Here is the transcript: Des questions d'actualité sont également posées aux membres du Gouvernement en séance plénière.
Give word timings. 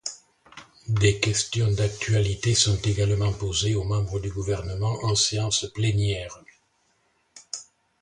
Des 0.87 1.19
questions 1.19 1.71
d'actualité 1.71 2.55
sont 2.55 2.75
également 2.81 3.31
posées 3.33 3.75
aux 3.75 3.83
membres 3.83 4.19
du 4.19 4.31
Gouvernement 4.31 4.97
en 5.03 5.13
séance 5.13 5.67
plénière. 5.75 6.41